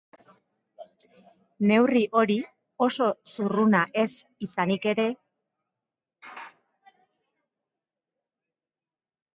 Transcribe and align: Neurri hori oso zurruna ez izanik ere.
Neurri 1.71 2.01
hori 2.21 2.37
oso 2.85 3.09
zurruna 3.33 3.83
ez 4.05 4.09
izanik 4.49 4.91
ere. 4.93 5.07